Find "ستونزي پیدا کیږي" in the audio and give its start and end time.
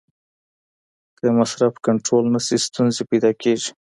2.67-3.71